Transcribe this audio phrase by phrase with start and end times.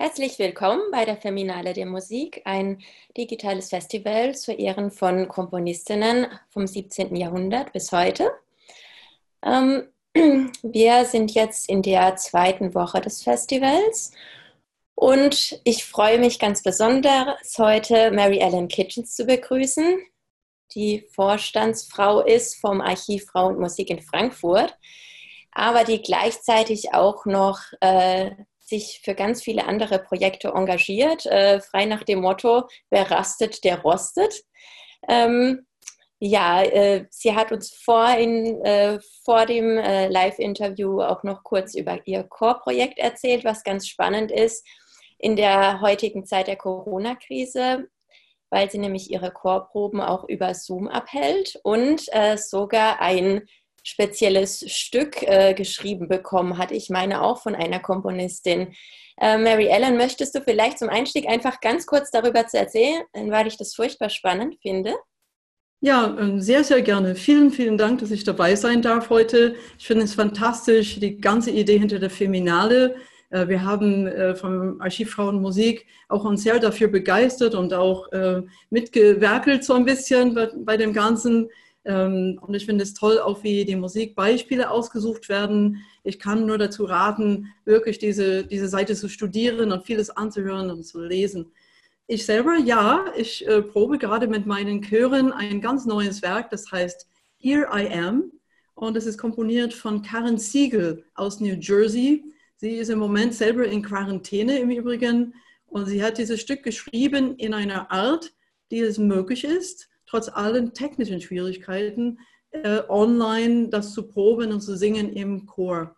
[0.00, 2.80] Herzlich willkommen bei der Feminale der Musik, ein
[3.16, 7.16] digitales Festival zu Ehren von Komponistinnen vom 17.
[7.16, 8.30] Jahrhundert bis heute.
[9.42, 9.88] Ähm,
[10.62, 14.12] wir sind jetzt in der zweiten Woche des Festivals
[14.94, 19.98] und ich freue mich ganz besonders, heute Mary Ellen Kitchens zu begrüßen,
[20.76, 24.78] die Vorstandsfrau ist vom Archiv Frau und Musik in Frankfurt,
[25.50, 28.30] aber die gleichzeitig auch noch äh,
[28.68, 33.80] sich für ganz viele andere Projekte engagiert, äh, frei nach dem Motto, wer rastet, der
[33.80, 34.42] rostet.
[35.08, 35.66] Ähm,
[36.20, 42.00] ja, äh, sie hat uns vor, äh, vor dem äh, Live-Interview auch noch kurz über
[42.06, 44.66] ihr Core-Projekt erzählt, was ganz spannend ist
[45.18, 47.88] in der heutigen Zeit der Corona-Krise,
[48.50, 53.46] weil sie nämlich ihre Chorproben auch über Zoom abhält und äh, sogar ein
[53.88, 56.72] spezielles Stück äh, geschrieben bekommen hat.
[56.72, 58.74] Ich meine auch von einer Komponistin.
[59.18, 63.46] Äh, Mary Ellen, möchtest du vielleicht zum Einstieg einfach ganz kurz darüber zu erzählen, weil
[63.46, 64.94] ich das furchtbar spannend finde?
[65.80, 67.14] Ja, ähm, sehr, sehr gerne.
[67.14, 69.54] Vielen, vielen Dank, dass ich dabei sein darf heute.
[69.78, 72.96] Ich finde es fantastisch, die ganze Idee hinter der Feminale.
[73.30, 78.42] Äh, wir haben äh, vom Archiv Frauenmusik auch uns sehr dafür begeistert und auch äh,
[78.70, 81.48] mitgewerkelt so ein bisschen bei dem Ganzen.
[81.88, 85.82] Ähm, und ich finde es toll, auch wie die Musikbeispiele ausgesucht werden.
[86.04, 90.84] Ich kann nur dazu raten, wirklich diese, diese Seite zu studieren und vieles anzuhören und
[90.84, 91.50] zu lesen.
[92.06, 96.70] Ich selber, ja, ich äh, probe gerade mit meinen Chören ein ganz neues Werk, das
[96.70, 98.32] heißt Here I Am.
[98.74, 102.22] Und es ist komponiert von Karen Siegel aus New Jersey.
[102.56, 105.34] Sie ist im Moment selber in Quarantäne im Übrigen.
[105.66, 108.32] Und sie hat dieses Stück geschrieben in einer Art,
[108.70, 112.18] die es möglich ist, trotz allen technischen Schwierigkeiten,
[112.50, 115.94] äh, online das zu proben und zu singen im Chor.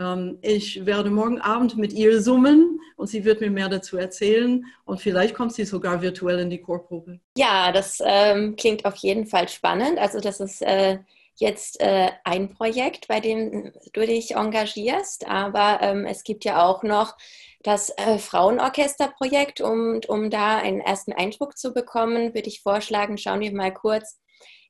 [0.00, 4.64] Ähm, ich werde morgen Abend mit ihr summen und sie wird mir mehr dazu erzählen
[4.84, 7.20] und vielleicht kommt sie sogar virtuell in die Chorprobe.
[7.36, 9.98] Ja, das ähm, klingt auf jeden Fall spannend.
[9.98, 10.98] Also das ist äh,
[11.40, 16.82] jetzt äh, ein Projekt, bei dem du dich engagierst, aber ähm, es gibt ja auch
[16.82, 17.16] noch
[17.62, 23.40] das äh, Frauenorchesterprojekt, um, um da einen ersten Eindruck zu bekommen, würde ich vorschlagen, schauen
[23.40, 24.20] wir mal kurz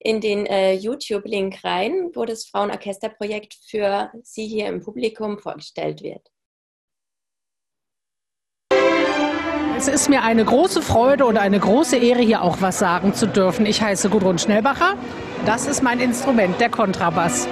[0.01, 6.31] in den äh, YouTube-Link rein, wo das Frauenorchesterprojekt für Sie hier im Publikum vorgestellt wird.
[9.81, 13.27] Es ist mir eine große Freude und eine große Ehre, hier auch was sagen zu
[13.27, 13.65] dürfen.
[13.65, 14.93] Ich heiße Gudrun Schnellbacher.
[15.47, 17.49] Das ist mein Instrument, der Kontrabass.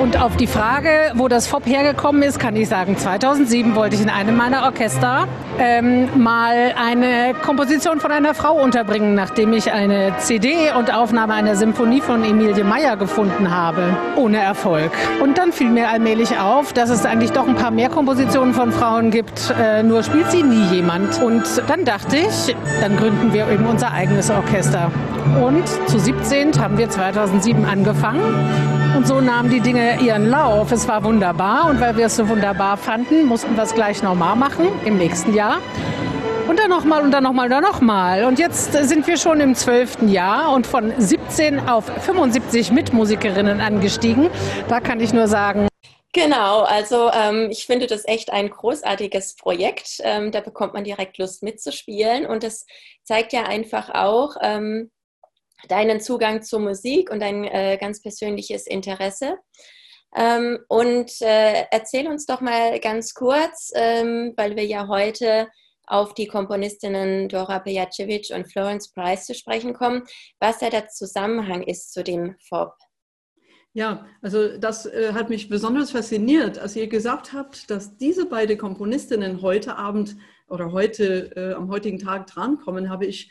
[0.00, 4.00] Und auf die Frage, wo das FOP hergekommen ist, kann ich sagen, 2007 wollte ich
[4.00, 5.26] in einem meiner Orchester
[5.58, 11.54] ähm, mal eine Komposition von einer Frau unterbringen, nachdem ich eine CD und Aufnahme einer
[11.54, 13.94] Symphonie von Emilie Meyer gefunden habe.
[14.16, 14.90] Ohne Erfolg.
[15.22, 18.72] Und dann fiel mir allmählich auf, dass es eigentlich doch ein paar mehr Kompositionen von
[18.72, 21.22] Frauen gibt, äh, nur spielt sie nie jemand.
[21.22, 24.90] Und dann dachte ich, dann gründen wir eben unser eigenes Orchester.
[25.42, 30.72] Und zu 17 haben wir 2007 angefangen und so nahmen die Dinge ihren Lauf.
[30.72, 34.36] Es war wunderbar und weil wir es so wunderbar fanden, mussten wir es gleich nochmal
[34.36, 35.58] machen im nächsten Jahr.
[36.48, 38.24] Und dann nochmal und dann nochmal und dann nochmal.
[38.24, 44.28] Und jetzt sind wir schon im zwölften Jahr und von 17 auf 75 Mitmusikerinnen angestiegen.
[44.68, 45.68] Da kann ich nur sagen,
[46.12, 50.00] Genau, also ähm, ich finde das echt ein großartiges Projekt.
[50.02, 52.66] Ähm, da bekommt man direkt Lust mitzuspielen und das
[53.04, 54.90] zeigt ja einfach auch, ähm,
[55.68, 59.38] deinen Zugang zur Musik und dein äh, ganz persönliches Interesse.
[60.16, 65.48] Ähm, und äh, erzähl uns doch mal ganz kurz, ähm, weil wir ja heute
[65.86, 70.04] auf die Komponistinnen Dora Pejacevic und Florence Price zu sprechen kommen,
[70.38, 72.72] was da der Zusammenhang ist zu dem FOB.
[73.72, 78.58] Ja, also das äh, hat mich besonders fasziniert, als ihr gesagt habt, dass diese beiden
[78.58, 80.16] Komponistinnen heute Abend
[80.48, 83.30] oder heute äh, am heutigen Tag drankommen, habe ich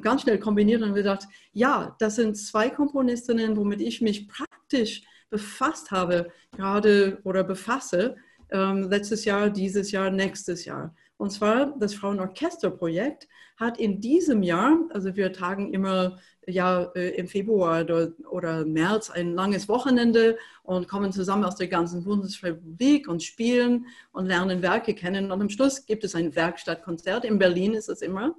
[0.00, 5.90] ganz schnell kombiniert und gedacht, ja, das sind zwei Komponistinnen, womit ich mich praktisch befasst
[5.90, 8.16] habe, gerade oder befasse,
[8.50, 10.94] ähm, letztes Jahr, dieses Jahr, nächstes Jahr.
[11.16, 17.28] Und zwar das Frauenorchesterprojekt hat in diesem Jahr, also wir tagen immer ja äh, im
[17.28, 17.86] Februar
[18.30, 24.26] oder, März ein langes Wochenende und kommen zusammen aus der ganzen Bundesrepublik und spielen und
[24.26, 25.30] lernen Werke kennen.
[25.30, 27.24] Und am Schluss gibt es ein Werkstattkonzert.
[27.24, 28.34] In Berlin ist es immer.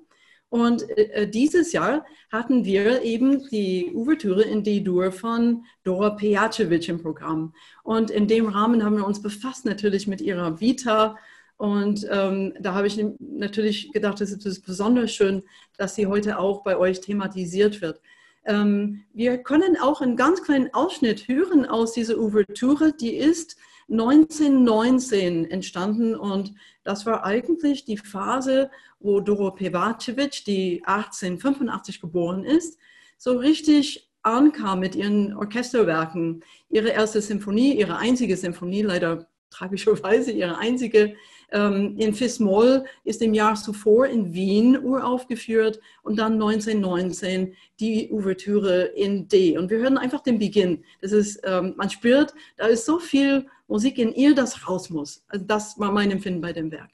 [0.54, 7.02] Und äh, dieses Jahr hatten wir eben die Ouvertüre in D-Dur von Dora Pejacevic im
[7.02, 7.56] Programm.
[7.82, 11.18] Und in dem Rahmen haben wir uns befasst natürlich mit ihrer Vita.
[11.58, 15.42] Und ähm, da habe ich natürlich gedacht, es ist besonders schön,
[15.78, 18.00] dass sie heute auch bei euch thematisiert wird.
[18.46, 22.94] Ähm, wir können auch einen ganz kleinen Ausschnitt hören aus dieser Ouvertüre.
[22.94, 23.58] Die ist
[23.90, 26.54] 1919 entstanden und
[26.84, 28.70] das war eigentlich die Phase,
[29.04, 32.80] wo Doro Pevacevic, die 1885 geboren ist,
[33.18, 36.44] so richtig ankam mit ihren Orchesterwerken.
[36.70, 41.16] Ihre erste Symphonie, ihre einzige Symphonie, leider tragischerweise ihre einzige
[41.52, 48.86] ähm, in Fis-Moll ist im Jahr zuvor in Wien uraufgeführt und dann 1919 die Ouvertüre
[48.96, 49.58] in D.
[49.58, 50.84] Und wir hören einfach den Beginn.
[51.02, 55.24] Das ist, ähm, man spürt, da ist so viel Musik in ihr, das raus muss.
[55.28, 56.90] Also das war mein Empfinden bei dem Werk.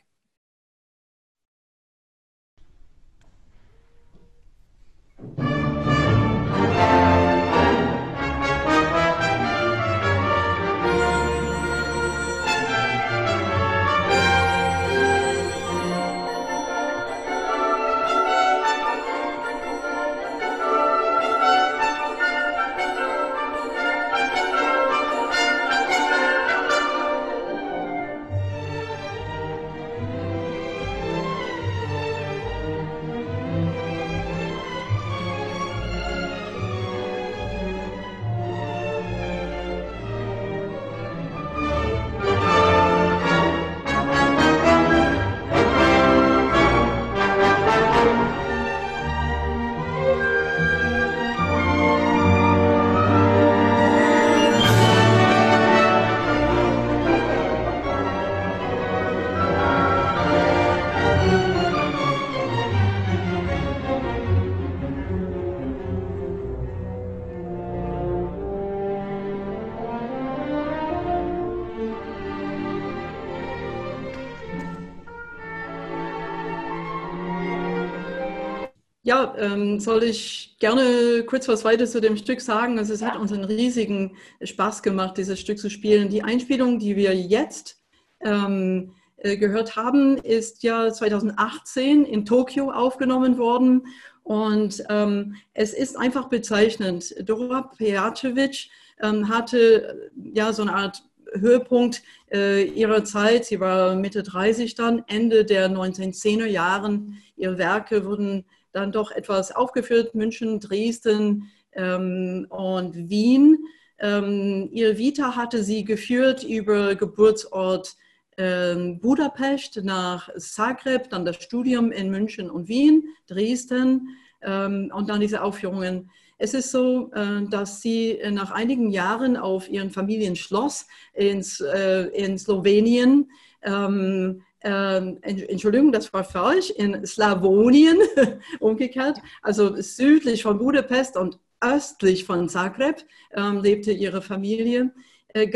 [79.10, 82.78] Ja, ähm, soll ich gerne kurz was weiter zu dem Stück sagen?
[82.78, 83.08] Also es ja.
[83.08, 86.10] hat uns einen riesigen Spaß gemacht, dieses Stück zu spielen.
[86.10, 87.82] Die Einspielung, die wir jetzt
[88.24, 93.88] ähm, äh, gehört haben, ist ja 2018 in Tokio aufgenommen worden.
[94.22, 97.16] Und ähm, es ist einfach bezeichnend.
[97.28, 98.70] Dora Pejacevic
[99.02, 101.02] ähm, hatte ja so eine Art
[101.34, 103.46] Höhepunkt äh, ihrer Zeit.
[103.46, 107.18] Sie war Mitte 30 dann, Ende der 1910er Jahren.
[107.36, 113.58] Ihre Werke wurden dann doch etwas aufgeführt, München, Dresden ähm, und Wien.
[114.00, 117.96] Ähm, ihre Vita hatte sie geführt über Geburtsort
[118.38, 125.20] ähm, Budapest nach Zagreb, dann das Studium in München und Wien, Dresden ähm, und dann
[125.20, 126.10] diese Aufführungen.
[126.38, 132.38] Es ist so, äh, dass sie nach einigen Jahren auf ihren Familienschloss ins, äh, in
[132.38, 133.30] Slowenien
[133.62, 137.98] ähm, ähm, Entschuldigung, das war falsch, in Slawonien
[138.60, 144.92] umgekehrt, also südlich von Budapest und östlich von Zagreb ähm, lebte ihre Familie,
[145.34, 145.48] äh,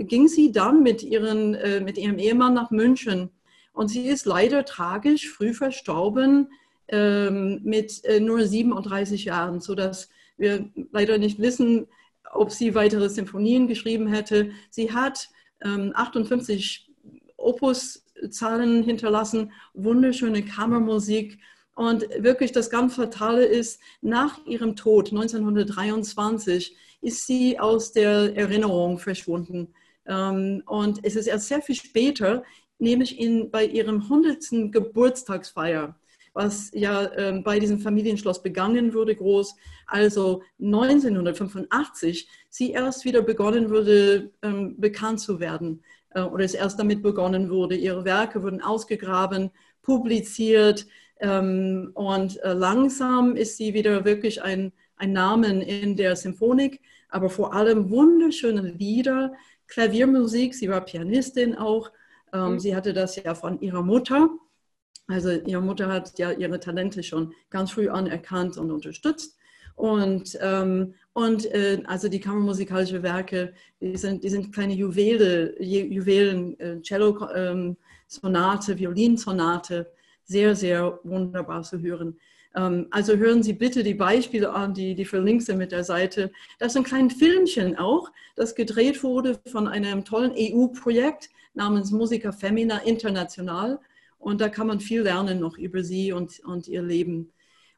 [0.00, 3.30] ging sie dann mit, ihren, äh, mit ihrem Ehemann nach München.
[3.72, 6.48] Und sie ist leider tragisch früh verstorben
[6.88, 11.86] ähm, mit äh, nur 37 Jahren, sodass wir leider nicht wissen,
[12.32, 14.50] ob sie weitere Symphonien geschrieben hätte.
[14.70, 15.28] Sie hat
[15.62, 16.90] 58
[17.44, 21.38] ähm, Opus Zahlen hinterlassen, wunderschöne Kammermusik.
[21.74, 28.98] Und wirklich das ganz Fatale ist, nach ihrem Tod 1923 ist sie aus der Erinnerung
[28.98, 29.74] verschwunden.
[30.06, 32.44] Ähm, und es ist erst sehr viel später,
[32.78, 34.72] nämlich in, bei ihrem 100.
[34.72, 35.98] Geburtstagsfeier,
[36.32, 43.70] was ja ähm, bei diesem Familienschloss begangen wurde, groß, also 1985, sie erst wieder begonnen
[43.70, 45.82] wurde, ähm, bekannt zu werden.
[46.14, 47.76] Äh, oder es erst damit begonnen wurde.
[47.76, 49.50] Ihre Werke wurden ausgegraben,
[49.82, 50.86] publiziert
[51.20, 57.28] ähm, und äh, langsam ist sie wieder wirklich ein, ein Namen in der Symphonik, aber
[57.28, 59.34] vor allem wunderschöne Lieder,
[59.66, 61.90] Klaviermusik, sie war Pianistin auch.
[62.32, 62.58] Ähm, mhm.
[62.58, 64.28] Sie hatte das ja von ihrer Mutter.
[65.06, 69.36] Also ihre Mutter hat ja ihre Talente schon ganz früh anerkannt und unterstützt.
[69.76, 76.58] Und, ähm, und äh, also die kammermusikalische Werke, die sind, die sind kleine Juwele, Juwelen,
[76.60, 79.92] äh, Cello-Sonate, ähm, Violinsonate,
[80.24, 82.16] sehr, sehr wunderbar zu hören.
[82.54, 86.30] Ähm, also hören Sie bitte die Beispiele an, die, die verlinkt sind mit der Seite.
[86.58, 92.32] Das ist ein kleines Filmchen auch, das gedreht wurde von einem tollen EU-Projekt namens Musica
[92.32, 93.80] Femina International.
[94.18, 97.30] Und da kann man viel lernen noch über sie und, und ihr Leben.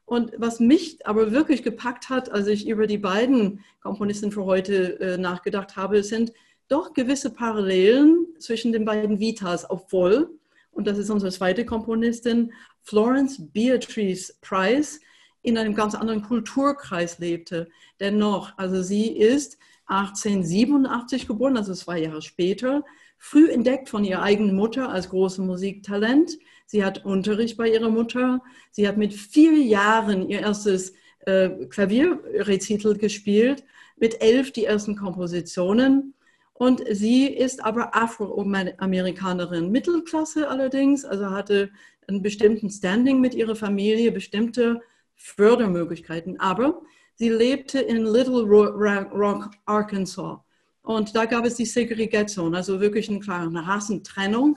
[0.07, 4.97] Und was mich aber wirklich gepackt hat, als ich über die beiden Komponisten für heute
[5.01, 6.31] äh, nachgedacht habe, sind
[6.69, 10.29] doch gewisse Parallelen zwischen den beiden Vitas, obwohl,
[10.71, 15.01] und das ist unsere zweite Komponistin, Florence Beatrice Price
[15.41, 17.67] in einem ganz anderen Kulturkreis lebte.
[17.99, 22.85] Dennoch, also sie ist 1887 geboren, also zwei Jahre später,
[23.17, 26.37] früh entdeckt von ihrer eigenen Mutter als großes Musiktalent.
[26.65, 28.41] Sie hat Unterricht bei ihrer Mutter.
[28.71, 30.93] Sie hat mit vier Jahren ihr erstes
[31.25, 33.63] äh, Klavierrezital gespielt,
[33.97, 36.13] mit elf die ersten Kompositionen.
[36.53, 41.69] Und sie ist aber Afroamerikanerin, Mittelklasse allerdings, also hatte
[42.07, 44.81] einen bestimmten Standing mit ihrer Familie, bestimmte
[45.15, 46.39] Fördermöglichkeiten.
[46.39, 46.81] Aber
[47.15, 50.39] sie lebte in Little Rock, Arkansas.
[50.87, 54.55] Und da gab es die Segregation, also wirklich eine klare Rassentrennung,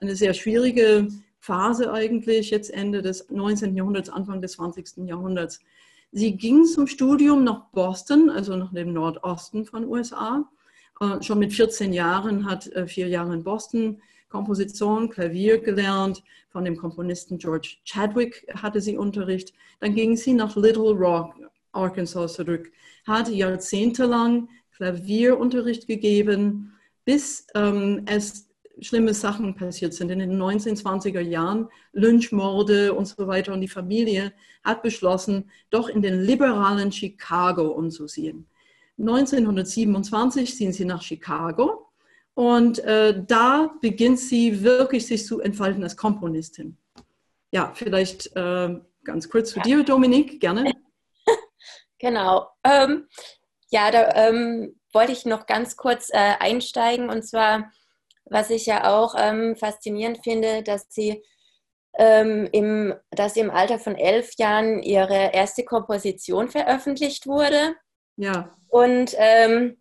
[0.00, 1.06] eine sehr schwierige
[1.38, 3.76] Phase eigentlich, jetzt Ende des 19.
[3.76, 5.06] Jahrhunderts, Anfang des 20.
[5.06, 5.60] Jahrhunderts.
[6.10, 10.50] Sie ging zum Studium nach Boston, also nach dem Nordosten von USA
[11.00, 16.24] äh, schon mit 14 Jahren, hat äh, vier Jahre in Boston Komposition, Klavier gelernt.
[16.50, 19.52] Von dem Komponisten George Chadwick hatte sie Unterricht.
[19.78, 21.36] Dann ging sie nach Little Rock,
[21.70, 22.72] Arkansas zurück,
[23.06, 26.72] hat jahrzehntelang Klavierunterricht gegeben,
[27.04, 28.48] bis ähm, es
[28.80, 30.10] schlimme Sachen passiert sind.
[30.10, 33.52] In den 1920er Jahren, Lynchmorde und so weiter.
[33.52, 34.32] Und die Familie
[34.62, 38.46] hat beschlossen, doch in den liberalen Chicago umzusehen.
[38.98, 41.88] 1927 ziehen sie nach Chicago
[42.34, 46.76] und äh, da beginnt sie wirklich sich zu entfalten als Komponistin.
[47.50, 50.72] Ja, vielleicht äh, ganz kurz zu dir, Dominik, gerne.
[52.00, 52.48] Genau.
[52.62, 53.08] Ähm,
[53.70, 57.70] ja, da ähm, wollte ich noch ganz kurz äh, einsteigen und zwar,
[58.24, 61.22] was ich ja auch ähm, faszinierend finde, dass sie
[61.98, 67.74] ähm, im, dass im Alter von elf Jahren ihre erste Komposition veröffentlicht wurde.
[68.16, 68.54] Ja.
[68.68, 69.78] Und ähm,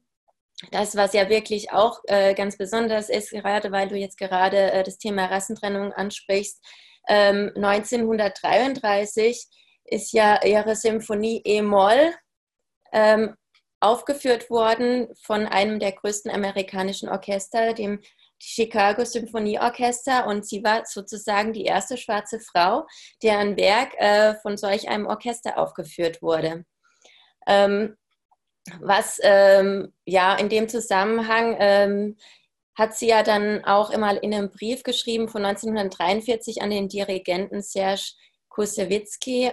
[0.71, 4.83] das, was ja wirklich auch äh, ganz besonders ist, gerade weil du jetzt gerade äh,
[4.83, 6.65] das Thema Rassentrennung ansprichst,
[7.07, 9.45] ähm, 1933
[9.85, 12.13] ist ja ihre Symphonie E-Moll
[12.91, 13.35] ähm,
[13.79, 17.99] aufgeführt worden von einem der größten amerikanischen Orchester, dem
[18.39, 20.27] Chicago Symphonieorchester.
[20.27, 22.85] Und sie war sozusagen die erste schwarze Frau,
[23.21, 26.65] deren Werk äh, von solch einem Orchester aufgeführt wurde.
[27.47, 27.95] Ähm,
[28.81, 32.17] was ähm, ja in dem Zusammenhang ähm,
[32.75, 37.61] hat sie ja dann auch immer in einem Brief geschrieben von 1943 an den Dirigenten
[37.61, 38.13] Serge
[38.49, 39.51] Kusewitzki,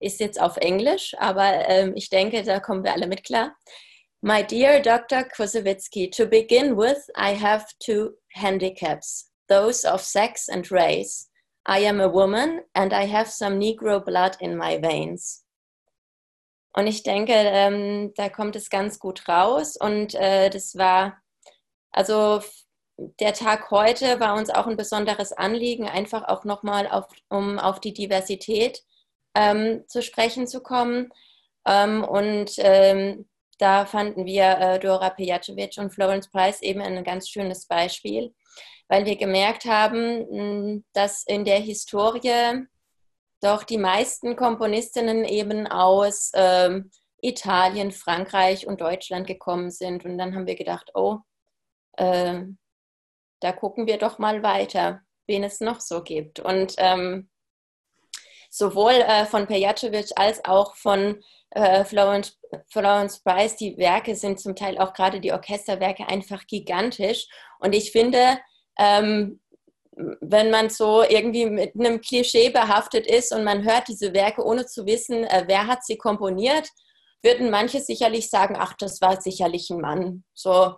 [0.00, 3.56] ist jetzt auf Englisch, aber ähm, ich denke, da kommen wir alle mit klar.
[4.20, 5.24] My dear Dr.
[5.24, 11.28] Kusewitzki, to begin with, I have two handicaps, those of sex and race.
[11.66, 15.44] I am a woman and I have some Negro blood in my veins.
[16.72, 19.76] Und ich denke, ähm, da kommt es ganz gut raus.
[19.76, 21.20] Und äh, das war,
[21.90, 22.40] also
[23.20, 27.80] der Tag heute war uns auch ein besonderes Anliegen, einfach auch nochmal, auf, um auf
[27.80, 28.82] die Diversität
[29.38, 31.10] ähm, zu sprechen zu kommen.
[31.66, 33.28] Ähm, und ähm,
[33.58, 38.34] da fanden wir äh, Dora Pejacevic und Florence Price eben ein ganz schönes Beispiel,
[38.88, 42.66] weil wir gemerkt haben, dass in der Historie
[43.40, 46.90] doch die meisten Komponistinnen eben aus ähm,
[47.20, 50.04] Italien, Frankreich und Deutschland gekommen sind.
[50.04, 51.18] Und dann haben wir gedacht, oh,
[51.96, 52.42] äh,
[53.40, 56.40] da gucken wir doch mal weiter, wen es noch so gibt.
[56.40, 57.28] Und ähm,
[58.48, 62.38] sowohl äh, von Pejacevic als auch von äh, Florence,
[62.68, 67.26] Florence Price, die Werke sind zum Teil auch gerade die Orchesterwerke einfach gigantisch.
[67.58, 68.38] Und ich finde,
[68.78, 69.40] ähm,
[70.20, 74.66] wenn man so irgendwie mit einem Klischee behaftet ist und man hört diese Werke ohne
[74.66, 76.68] zu wissen, äh, wer hat sie komponiert,
[77.22, 80.74] würden manche sicherlich sagen, ach, das war sicherlich ein Mann, so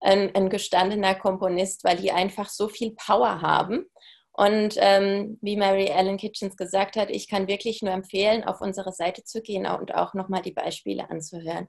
[0.00, 3.86] ein, ein gestandener Komponist, weil die einfach so viel Power haben.
[4.34, 8.90] Und ähm, wie Mary Ellen Kitchens gesagt hat, ich kann wirklich nur empfehlen, auf unsere
[8.90, 11.68] Seite zu gehen und auch nochmal die Beispiele anzuhören.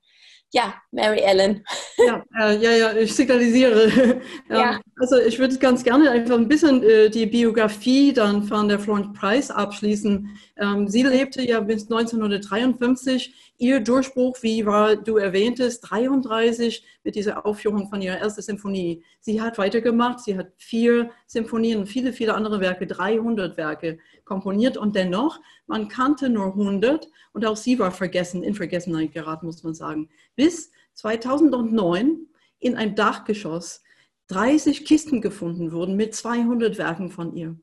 [0.54, 1.66] Ja, Mary Ellen.
[1.98, 4.22] Ja, äh, ja, ja, ich signalisiere.
[4.50, 4.80] ja.
[5.00, 9.20] Also ich würde ganz gerne einfach ein bisschen äh, die Biografie dann von der Florence
[9.20, 10.30] Price abschließen.
[10.58, 17.46] Ähm, sie lebte ja bis 1953 Ihr Durchbruch, wie war, du erwähntest, 33 mit dieser
[17.46, 19.04] Aufführung von ihrer ersten Symphonie.
[19.26, 24.76] Sie hat weitergemacht, sie hat vier Symphonien und viele, viele andere Werke, 300 Werke komponiert
[24.76, 29.64] und dennoch, man kannte nur 100 und auch sie war vergessen, in Vergessenheit geraten, muss
[29.64, 30.10] man sagen.
[30.36, 32.28] Bis 2009
[32.60, 33.82] in einem Dachgeschoss
[34.28, 37.56] 30 Kisten gefunden wurden mit 200 Werken von ihr.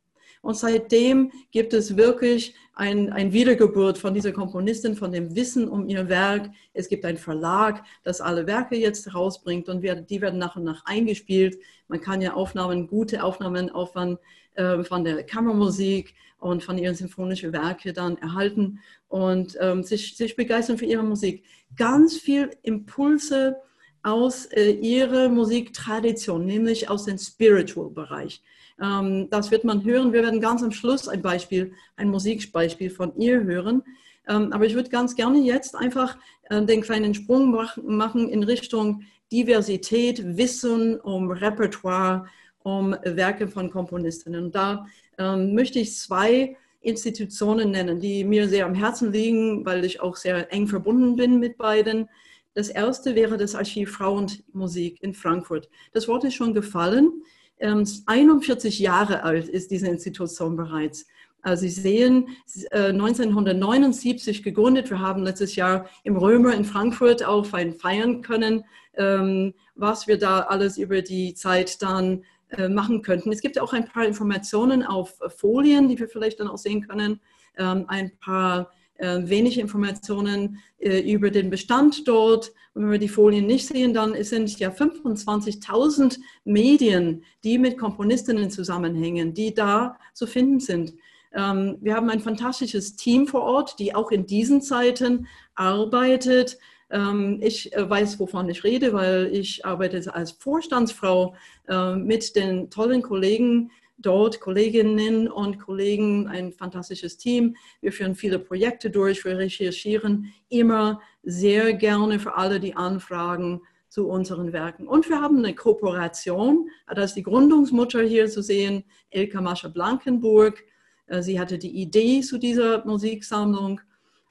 [0.42, 5.88] Und seitdem gibt es wirklich ein, ein Wiedergeburt von dieser Komponistin, von dem Wissen um
[5.88, 6.50] ihr Werk.
[6.73, 10.64] Es gibt einen Verlag, das alle Werke jetzt rausbringt und wir, die werden nach und
[10.64, 11.59] nach eingespielt.
[11.88, 14.18] Man kann ja Aufnahmen, gute Aufnahmen auch von,
[14.54, 20.37] äh, von der Kammermusik und von ihren symphonischen Werken dann erhalten und ähm, sich, sich
[20.37, 21.44] begeistern für ihre Musik.
[21.76, 23.56] Ganz viel Impulse,
[24.02, 28.42] aus äh, ihrer Musiktradition, nämlich aus dem Spiritual-Bereich.
[28.80, 30.12] Ähm, das wird man hören.
[30.12, 33.82] Wir werden ganz am Schluss ein Beispiel, ein Musikbeispiel von ihr hören.
[34.28, 36.16] Ähm, aber ich würde ganz gerne jetzt einfach
[36.49, 42.26] äh, den kleinen Sprung machen in Richtung Diversität, Wissen um Repertoire,
[42.62, 44.46] um Werke von Komponistinnen.
[44.46, 44.87] Und da
[45.18, 50.16] ähm, möchte ich zwei Institutionen nennen, die mir sehr am Herzen liegen, weil ich auch
[50.16, 52.08] sehr eng verbunden bin mit beiden.
[52.54, 55.68] Das erste wäre das Archiv Frauenmusik in Frankfurt.
[55.92, 57.22] Das Wort ist schon gefallen.
[57.60, 61.06] 41 ähm, Jahre alt ist diese Institution bereits.
[61.42, 62.28] Also Sie sehen,
[62.72, 64.90] 1979 äh, gegründet.
[64.90, 68.64] Wir haben letztes Jahr im Römer in Frankfurt auch feiern können,
[68.94, 73.32] ähm, was wir da alles über die Zeit dann äh, machen könnten.
[73.32, 77.20] Es gibt auch ein paar Informationen auf Folien, die wir vielleicht dann auch sehen können.
[77.56, 78.70] Ähm, ein paar
[79.00, 82.52] wenig Informationen über den Bestand dort.
[82.75, 88.50] Und wenn wir die Folien nicht sehen, dann sind ja 25.000 Medien, die mit Komponistinnen
[88.50, 90.95] zusammenhängen, die da zu finden sind.
[91.33, 96.59] Ähm, wir haben ein fantastisches Team vor Ort, die auch in diesen Zeiten arbeitet.
[96.90, 101.35] Ähm, ich äh, weiß, wovon ich rede, weil ich arbeite als Vorstandsfrau
[101.69, 107.57] äh, mit den tollen Kollegen dort, Kolleginnen und Kollegen, ein fantastisches Team.
[107.80, 114.09] Wir führen viele Projekte durch, wir recherchieren immer sehr gerne für alle die Anfragen zu
[114.09, 114.87] unseren Werken.
[114.87, 120.62] Und wir haben eine Kooperation, da ist die Gründungsmutter hier zu sehen, Ilka Mascha Blankenburg,
[121.07, 123.80] äh, sie hatte die Idee zu dieser Musiksammlung.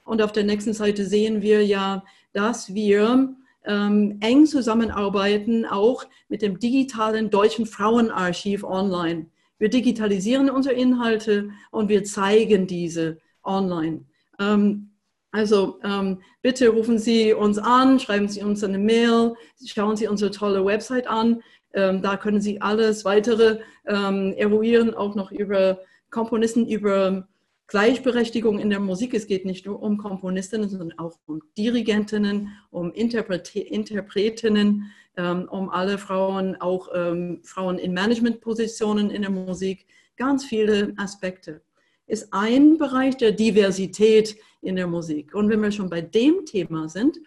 [0.04, 3.34] Und auf der nächsten Seite sehen wir ja, dass wir
[3.64, 9.26] ähm, eng zusammenarbeiten, auch mit dem digitalen Deutschen Frauenarchiv online.
[9.60, 14.06] Wir digitalisieren unsere Inhalte und wir zeigen diese online.
[14.38, 14.90] Ähm,
[15.32, 20.30] also ähm, bitte rufen Sie uns an, schreiben Sie uns eine Mail, schauen Sie unsere
[20.30, 21.42] tolle Website an.
[21.74, 25.80] Ähm, da können Sie alles weitere ähm, eruieren, auch noch über
[26.10, 27.28] Komponisten über
[27.66, 29.12] Gleichberechtigung in der Musik.
[29.12, 35.98] Es geht nicht nur um Komponistinnen, sondern auch um Dirigentinnen, um Interpret Interpretinnen, um alle
[35.98, 39.86] Frauen, auch ähm, Frauen in Managementpositionen in der Musik.
[40.16, 41.62] Ganz viele Aspekte.
[42.06, 45.34] Ist ein Bereich der Diversität in der Musik.
[45.34, 47.18] Und wenn wir schon bei dem Thema sind,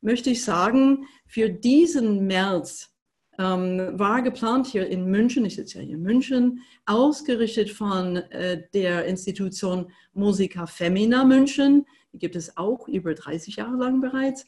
[0.00, 2.92] möchte ich sagen, für diesen März
[3.38, 8.62] ähm, war geplant hier in München, ich sitze ja hier in München, ausgerichtet von äh,
[8.74, 14.44] der Institution Musica Femina München, die gibt es auch über 30 Jahre lang bereits,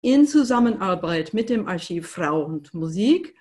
[0.00, 3.34] in Zusammenarbeit mit dem Archiv Frau und Musik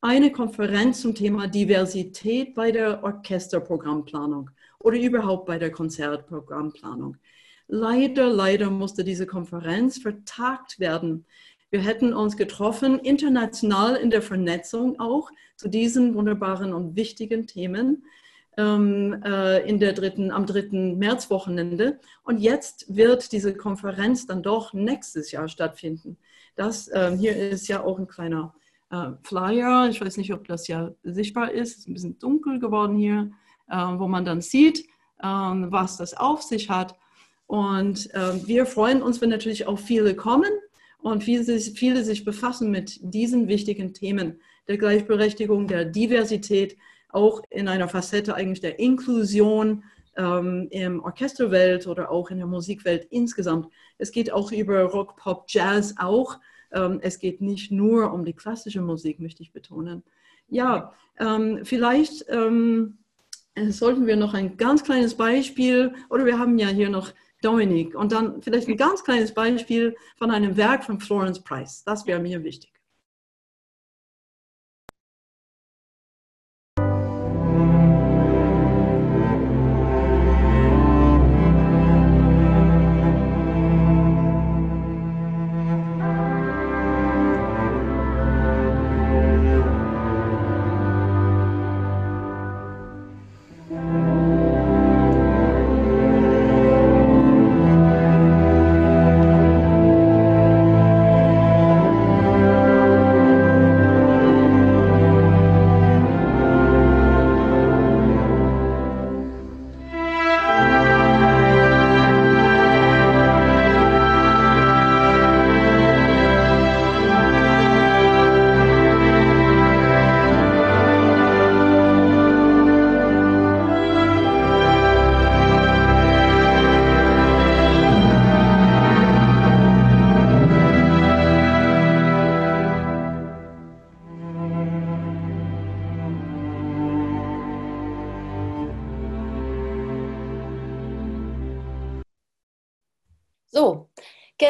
[0.00, 7.16] eine Konferenz zum Thema Diversität bei der Orchesterprogrammplanung oder überhaupt bei der Konzertprogrammplanung.
[7.68, 11.24] Leider, leider musste diese Konferenz vertagt werden
[11.72, 18.04] wir hätten uns getroffen, international in der Vernetzung auch zu diesen wunderbaren und wichtigen Themen
[18.56, 21.98] ähm, äh, in der dritten, am dritten Märzwochenende.
[22.22, 26.18] Und jetzt wird diese Konferenz dann doch nächstes Jahr stattfinden.
[26.56, 28.54] Das ähm, hier ist ja auch ein kleiner
[28.90, 29.88] äh, Flyer.
[29.88, 31.72] Ich weiß nicht, ob das ja sichtbar ist.
[31.72, 33.30] Es ist ein bisschen dunkel geworden hier,
[33.70, 34.86] äh, wo man dann sieht,
[35.22, 36.96] ähm, was das auf sich hat.
[37.46, 40.50] Und ähm, wir freuen uns, wenn natürlich auch viele kommen
[41.00, 46.76] und viele, viele sich befassen mit diesen wichtigen Themen der Gleichberechtigung, der Diversität,
[47.12, 49.84] auch in einer Facette eigentlich der Inklusion
[50.16, 53.68] ähm, im Orchesterwelt oder auch in der Musikwelt insgesamt.
[53.98, 56.38] Es geht auch über Rock, Pop, Jazz auch.
[56.72, 60.02] Ähm, es geht nicht nur um die klassische Musik, möchte ich betonen.
[60.48, 62.98] Ja, ähm, vielleicht ähm,
[63.68, 67.94] sollten wir noch ein ganz kleines Beispiel, oder wir haben ja hier noch Dominik.
[67.94, 71.82] Und dann vielleicht ein ganz kleines Beispiel von einem Werk von Florence Price.
[71.84, 72.71] Das wäre mir wichtig.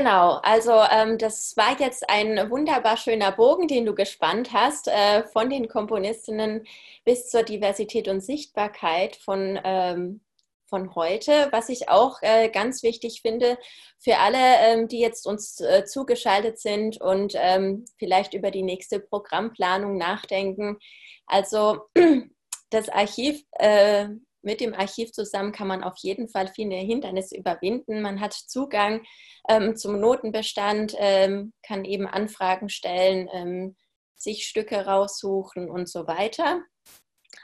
[0.03, 5.23] Genau, also ähm, das war jetzt ein wunderbar schöner Bogen, den du gespannt hast, äh,
[5.29, 6.67] von den Komponistinnen
[7.05, 10.21] bis zur Diversität und Sichtbarkeit von, ähm,
[10.67, 11.47] von heute.
[11.53, 13.59] Was ich auch äh, ganz wichtig finde
[13.97, 18.99] für alle, ähm, die jetzt uns äh, zugeschaltet sind und ähm, vielleicht über die nächste
[18.99, 20.79] Programmplanung nachdenken.
[21.27, 21.83] Also
[22.71, 24.09] das Archiv äh,
[24.43, 28.03] mit dem Archiv zusammen kann man auf jeden Fall viele Hindernisse überwinden.
[28.03, 29.03] Man hat Zugang
[29.49, 33.77] ähm, zum Notenbestand, ähm, kann eben Anfragen stellen, ähm,
[34.17, 36.63] sich Stücke raussuchen und so weiter.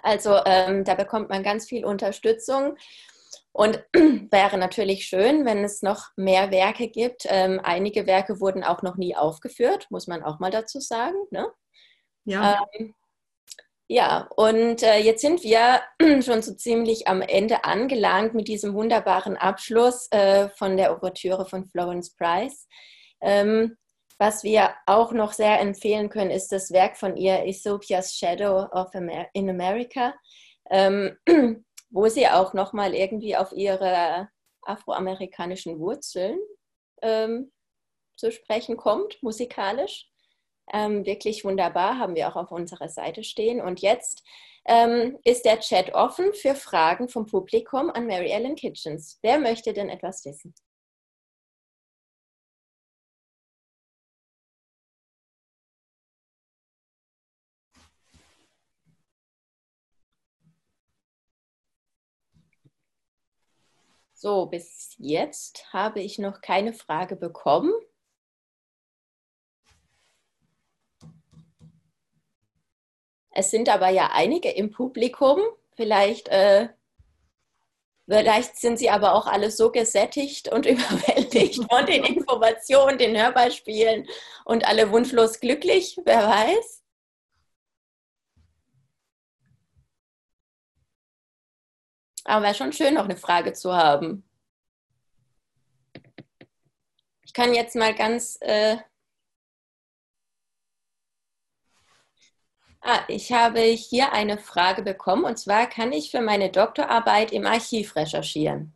[0.03, 2.77] Also ähm, da bekommt man ganz viel Unterstützung.
[3.53, 3.83] Und
[4.31, 7.27] wäre natürlich schön, wenn es noch mehr Werke gibt.
[7.29, 11.17] Ähm, einige Werke wurden auch noch nie aufgeführt, muss man auch mal dazu sagen.
[11.31, 11.51] Ne?
[12.25, 12.65] Ja.
[12.73, 12.95] Ähm,
[13.91, 15.81] ja, und äh, jetzt sind wir
[16.23, 21.67] schon so ziemlich am Ende angelangt mit diesem wunderbaren Abschluss äh, von der Ouvertüre von
[21.67, 22.69] Florence Price.
[23.23, 23.79] Ähm,
[24.19, 28.95] was wir auch noch sehr empfehlen können, ist das Werk von ihr, Aethiopia's Shadow of
[28.95, 30.15] Amer in America,
[30.71, 31.17] ähm,
[31.91, 34.29] wo sie auch nochmal irgendwie auf ihre
[34.63, 36.39] afroamerikanischen Wurzeln
[37.01, 37.53] ähm,
[38.17, 40.11] zu sprechen kommt, musikalisch.
[40.73, 43.61] Ähm, wirklich wunderbar, haben wir auch auf unserer Seite stehen.
[43.61, 44.23] Und jetzt
[44.67, 49.19] ähm, ist der Chat offen für Fragen vom Publikum an Mary Ellen Kitchens.
[49.23, 50.55] Wer möchte denn etwas wissen?
[64.13, 67.73] So, bis jetzt habe ich noch keine Frage bekommen.
[73.31, 75.41] Es sind aber ja einige im Publikum.
[75.77, 76.69] Vielleicht, äh,
[78.09, 84.09] vielleicht sind sie aber auch alle so gesättigt und überwältigt von den Informationen, den Hörbeispielen
[84.45, 85.99] und alle wunschlos glücklich.
[86.05, 86.83] Wer weiß?
[92.25, 94.23] Aber wäre schon schön, noch eine Frage zu haben.
[97.23, 98.77] Ich kann jetzt mal ganz äh,
[102.91, 107.45] Ah, ich habe hier eine Frage bekommen und zwar kann ich für meine Doktorarbeit im
[107.45, 108.73] Archiv recherchieren?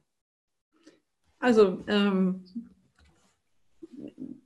[1.39, 2.45] Also ähm,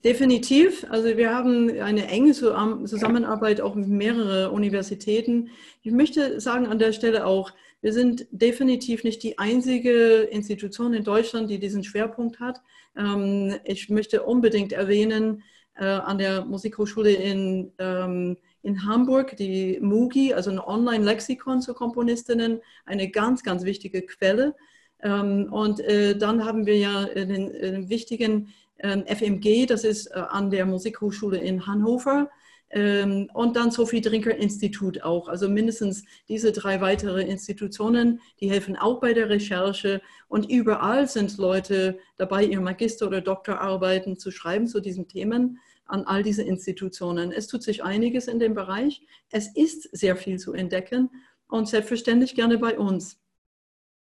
[0.05, 0.87] definitiv.
[0.89, 5.51] Also wir haben eine enge Zusammenarbeit auch mit mehreren Universitäten.
[5.83, 7.51] Ich möchte sagen an der Stelle auch,
[7.81, 12.61] wir sind definitiv nicht die einzige Institution in Deutschland, die diesen Schwerpunkt hat.
[12.97, 15.43] Ähm, ich möchte unbedingt erwähnen,
[15.75, 22.61] äh, an der Musikhochschule in ähm, in Hamburg die MUGI, also ein Online-Lexikon zu Komponistinnen,
[22.85, 24.55] eine ganz, ganz wichtige Quelle.
[25.03, 28.49] Ähm, und äh, dann haben wir ja den, den wichtigen
[28.81, 32.29] ähm, FMG, das ist äh, an der Musikhochschule in Hannover.
[32.71, 35.29] Ähm, und dann Sophie Drinker Institut auch.
[35.29, 40.03] Also mindestens diese drei weitere Institutionen, die helfen auch bei der Recherche.
[40.27, 46.05] Und überall sind Leute dabei, ihre Magister- oder Doktorarbeiten zu schreiben zu diesen Themen an
[46.05, 47.33] all diese Institutionen.
[47.33, 49.03] Es tut sich einiges in dem Bereich.
[49.31, 51.11] Es ist sehr viel zu entdecken
[51.49, 53.20] und selbstverständlich gerne bei uns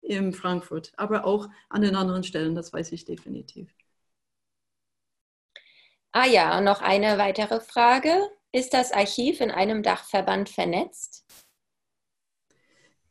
[0.00, 3.74] in Frankfurt, aber auch an den anderen Stellen, das weiß ich definitiv.
[6.12, 8.30] Ah ja, noch eine weitere Frage.
[8.52, 11.25] Ist das Archiv in einem Dachverband vernetzt?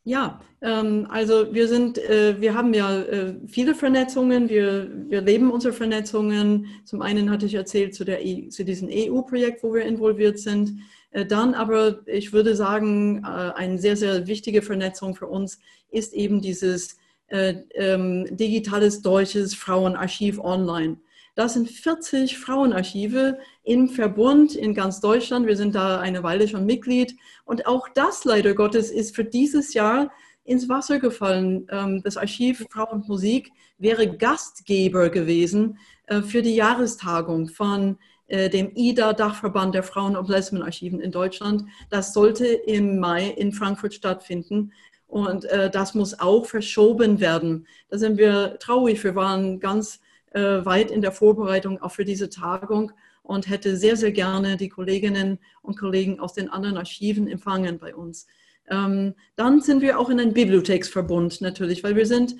[0.07, 5.49] Ja, ähm, also wir sind, äh, wir haben ja äh, viele Vernetzungen, wir, wir leben
[5.49, 6.67] unsere Vernetzungen.
[6.85, 10.79] Zum einen hatte ich erzählt zu, der, e, zu diesem EU-Projekt, wo wir involviert sind.
[11.09, 16.13] Äh, dann aber, ich würde sagen, äh, eine sehr, sehr wichtige Vernetzung für uns ist
[16.13, 16.97] eben dieses
[17.29, 20.97] äh, ähm, digitales deutsches Frauenarchiv online.
[21.33, 25.47] Das sind 40 Frauenarchive im Verbund in ganz Deutschland.
[25.47, 27.15] Wir sind da eine Weile schon Mitglied.
[27.45, 30.11] Und auch das, leider Gottes, ist für dieses Jahr
[30.43, 31.67] ins Wasser gefallen.
[31.71, 37.97] Ähm, das Archiv Frau und Musik wäre Gastgeber gewesen äh, für die Jahrestagung von
[38.27, 41.63] äh, dem IDA-Dachverband der Frauen- und Lesbenarchiven in Deutschland.
[41.89, 44.71] Das sollte im Mai in Frankfurt stattfinden.
[45.07, 47.65] Und äh, das muss auch verschoben werden.
[47.89, 49.03] Da sind wir traurig.
[49.03, 49.99] Wir waren ganz
[50.37, 52.91] weit in der Vorbereitung auch für diese Tagung
[53.25, 57.95] und hätte sehr, sehr gerne die Kolleginnen und Kollegen aus den anderen Archiven empfangen bei
[57.95, 58.27] uns.
[58.69, 62.35] Ähm, dann sind wir auch in einem Bibliotheksverbund natürlich, weil wir sind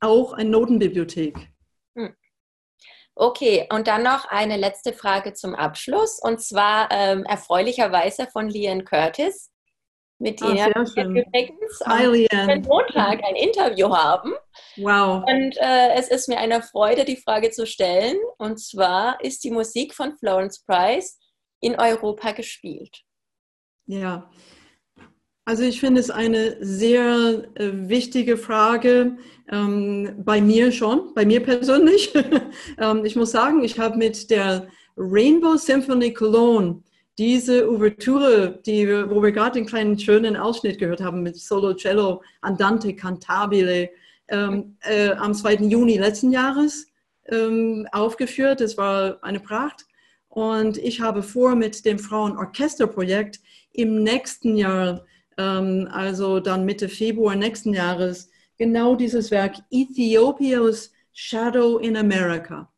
[0.00, 1.36] auch eine Notenbibliothek.
[1.96, 2.14] Hm.
[3.14, 8.84] Okay, und dann noch eine letzte Frage zum Abschluss und zwar ähm, erfreulicherweise von Lian
[8.84, 9.50] Curtis.
[10.18, 14.32] Mit ah, wir übrigens am Montag ein Interview haben.
[14.76, 15.24] Wow.
[15.26, 18.16] Und äh, es ist mir eine Freude, die Frage zu stellen.
[18.38, 21.18] Und zwar ist die Musik von Florence Price
[21.60, 23.02] in Europa gespielt?
[23.86, 24.28] Ja,
[25.48, 29.16] also ich finde es eine sehr äh, wichtige Frage,
[29.50, 32.12] ähm, bei mir schon, bei mir persönlich.
[32.78, 36.82] ähm, ich muss sagen, ich habe mit der Rainbow Symphony Cologne
[37.18, 42.22] diese Ouvertüre, die, wo wir gerade den kleinen schönen Ausschnitt gehört haben mit Solo Cello
[42.40, 43.90] Andante Cantabile,
[44.28, 45.54] ähm, äh, am 2.
[45.54, 46.86] Juni letzten Jahres
[47.26, 48.60] ähm, aufgeführt.
[48.60, 49.86] Es war eine Pracht.
[50.28, 53.40] Und ich habe vor, mit dem Frauenorchesterprojekt
[53.72, 55.04] im nächsten Jahr,
[55.36, 62.70] ähm, also dann Mitte Februar nächsten Jahres, genau dieses Werk Ethiopia's Shadow in America.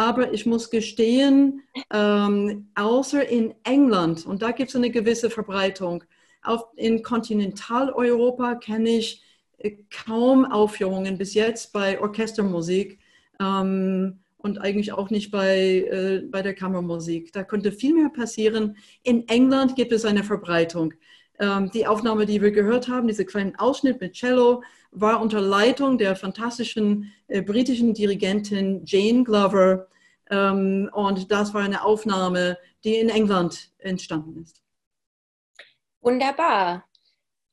[0.00, 1.60] Aber ich muss gestehen,
[1.92, 6.04] ähm, außer in England, und da gibt es eine gewisse Verbreitung,
[6.42, 9.22] auf, in Kontinentaleuropa kenne ich
[9.58, 9.72] äh,
[10.06, 12.98] kaum Aufführungen bis jetzt bei Orchestermusik.
[13.38, 17.34] Ähm, und eigentlich auch nicht bei, äh, bei der Kammermusik.
[17.34, 18.78] Da könnte viel mehr passieren.
[19.02, 20.94] In England gibt es eine Verbreitung.
[21.38, 25.98] Ähm, die Aufnahme, die wir gehört haben, dieser kleine Ausschnitt mit Cello, war unter Leitung
[25.98, 29.88] der fantastischen äh, britischen Dirigentin Jane Glover.
[30.30, 34.60] Ähm, und das war eine Aufnahme, die in England entstanden ist.
[36.00, 36.84] Wunderbar.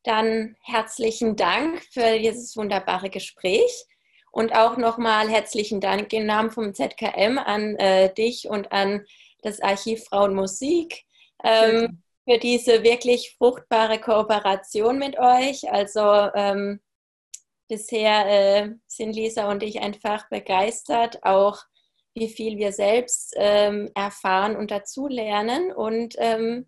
[0.04, 3.86] Dann herzlichen Dank für dieses wunderbare Gespräch.
[4.32, 9.06] Und auch nochmal herzlichen Dank im Namen vom ZKM an äh, dich und an
[9.42, 11.06] das Archiv Frauenmusik
[11.44, 15.72] ähm, für diese wirklich fruchtbare Kooperation mit euch.
[15.72, 16.02] Also
[16.36, 16.80] ähm,
[17.68, 21.60] bisher äh, sind Lisa und ich einfach begeistert, auch
[22.14, 25.72] wie viel wir selbst ähm, erfahren und dazulernen.
[25.72, 26.66] Und ähm,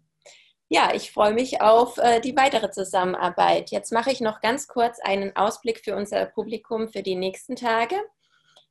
[0.67, 3.71] ja, ich freue mich auf äh, die weitere Zusammenarbeit.
[3.71, 7.95] Jetzt mache ich noch ganz kurz einen Ausblick für unser Publikum für die nächsten Tage.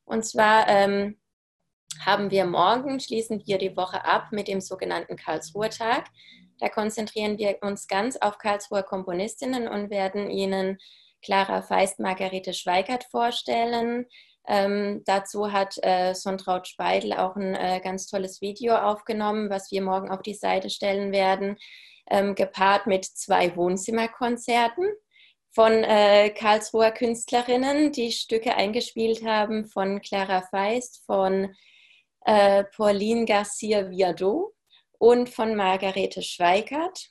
[0.05, 1.19] Und zwar ähm,
[2.05, 6.05] haben wir morgen, schließen wir die Woche ab mit dem sogenannten Karlsruher Tag.
[6.59, 10.77] Da konzentrieren wir uns ganz auf Karlsruher Komponistinnen und werden Ihnen
[11.21, 14.05] Clara Feist, Margarete Schweigert vorstellen.
[14.47, 19.81] Ähm, dazu hat äh, Sontraut Speidel auch ein äh, ganz tolles Video aufgenommen, was wir
[19.81, 21.57] morgen auf die Seite stellen werden
[22.09, 24.87] ähm, gepaart mit zwei Wohnzimmerkonzerten
[25.51, 31.55] von äh, Karlsruher Künstlerinnen, die Stücke eingespielt haben von Clara Feist, von
[32.25, 34.53] äh, Pauline Garcia Viardot
[34.97, 37.09] und von Margarete Schweikert.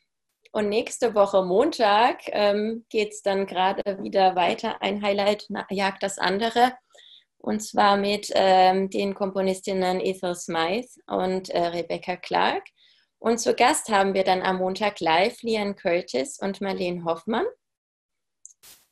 [0.58, 4.82] Und nächste Woche Montag ähm, geht es dann gerade wieder weiter.
[4.82, 6.72] Ein Highlight jagt das andere.
[7.36, 12.64] Und zwar mit ähm, den Komponistinnen Ethel Smythe und äh, Rebecca Clark.
[13.20, 17.46] Und zu Gast haben wir dann am Montag live Lian Curtis und Marlene Hoffmann.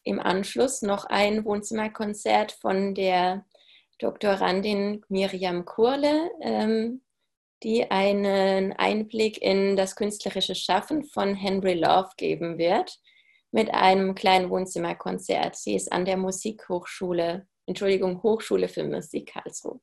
[0.05, 3.45] Im Anschluss noch ein Wohnzimmerkonzert von der
[3.99, 7.03] Doktorandin Miriam Kurle, ähm,
[7.63, 12.99] die einen Einblick in das künstlerische Schaffen von Henry Love geben wird
[13.51, 15.57] mit einem kleinen Wohnzimmerkonzert.
[15.57, 19.81] Sie ist an der Musikhochschule, Entschuldigung, Hochschule für Musik Karlsruhe.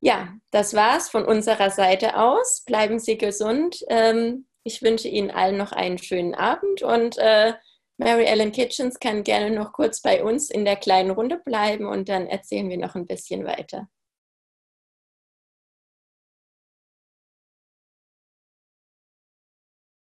[0.00, 2.62] Ja, das war's von unserer Seite aus.
[2.66, 3.82] Bleiben Sie gesund.
[3.88, 7.54] Ähm, ich wünsche Ihnen allen noch einen schönen Abend und äh,
[7.96, 12.08] Mary Ellen Kitchens kann gerne noch kurz bei uns in der kleinen Runde bleiben und
[12.08, 13.88] dann erzählen wir noch ein bisschen weiter.